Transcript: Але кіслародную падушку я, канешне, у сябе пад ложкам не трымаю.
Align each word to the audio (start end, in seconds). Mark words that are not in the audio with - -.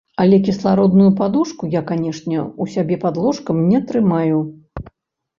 Але 0.23 0.37
кіслародную 0.45 1.09
падушку 1.17 1.67
я, 1.73 1.81
канешне, 1.91 2.39
у 2.65 2.67
сябе 2.75 2.97
пад 3.03 3.19
ложкам 3.25 3.59
не 3.73 3.83
трымаю. 3.91 4.39